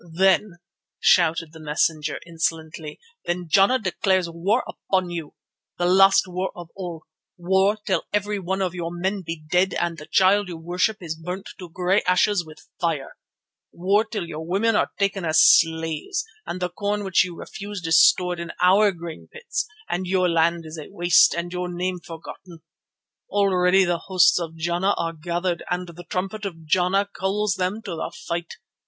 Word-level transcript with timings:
"Then," 0.15 0.57
shouted 0.99 1.53
the 1.53 1.59
messenger 1.59 2.19
insolently, 2.25 2.99
"then 3.25 3.47
Jana 3.47 3.77
declares 3.77 4.27
war 4.27 4.63
upon 4.67 5.11
you, 5.11 5.35
the 5.77 5.85
last 5.85 6.23
war 6.27 6.49
of 6.55 6.69
all, 6.75 7.05
war 7.37 7.77
till 7.85 8.01
every 8.11 8.39
one 8.39 8.63
of 8.63 8.73
your 8.73 8.89
men 8.89 9.21
be 9.21 9.43
dead 9.47 9.75
and 9.75 9.99
the 9.99 10.07
Child 10.07 10.47
you 10.47 10.57
worship 10.57 10.97
is 11.03 11.13
burnt 11.15 11.49
to 11.59 11.69
grey 11.69 12.01
ashes 12.07 12.43
with 12.43 12.67
fire. 12.79 13.15
War 13.71 14.03
till 14.03 14.25
your 14.25 14.43
women 14.43 14.75
are 14.75 14.89
taken 14.97 15.23
as 15.23 15.37
slaves 15.43 16.25
and 16.47 16.59
the 16.59 16.69
corn 16.71 17.03
which 17.03 17.23
you 17.23 17.35
refuse 17.35 17.85
is 17.85 18.01
stored 18.03 18.39
in 18.39 18.51
our 18.59 18.91
grain 18.91 19.29
pits 19.31 19.67
and 19.87 20.07
your 20.07 20.27
land 20.27 20.65
is 20.65 20.79
a 20.79 20.89
waste 20.89 21.35
and 21.35 21.53
your 21.53 21.71
name 21.71 21.99
forgotten. 21.99 22.63
Already 23.29 23.83
the 23.83 23.99
hosts 23.99 24.39
of 24.39 24.55
Jana 24.57 24.95
are 24.97 25.13
gathered 25.13 25.61
and 25.69 25.89
the 25.89 26.05
trumpet 26.09 26.43
of 26.43 26.65
Jana 26.65 27.05
calls 27.05 27.53
them 27.53 27.83
to 27.83 27.91
the 27.91 28.11
fight. 28.27 28.55